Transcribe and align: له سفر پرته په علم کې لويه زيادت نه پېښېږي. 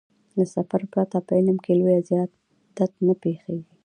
له 0.37 0.45
سفر 0.55 0.81
پرته 0.93 1.17
په 1.27 1.31
علم 1.37 1.57
کې 1.63 1.73
لويه 1.79 1.99
زيادت 2.09 2.91
نه 3.07 3.13
پېښېږي. 3.21 3.73